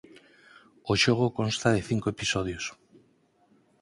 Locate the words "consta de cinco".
1.37-2.07